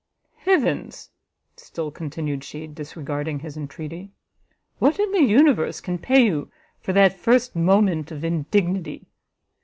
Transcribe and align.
"Heavens!" 0.37 1.11
still 1.55 1.91
continued 1.91 2.43
she, 2.43 2.65
disregarding 2.65 3.37
his 3.37 3.55
entreaty, 3.55 4.09
"what 4.79 4.99
in 4.99 5.11
the 5.11 5.21
universe 5.21 5.79
can 5.79 5.99
pay 5.99 6.25
you 6.25 6.49
for 6.79 6.91
that 6.91 7.19
first 7.19 7.55
moment 7.55 8.09
of 8.11 8.23
indignity! 8.23 9.05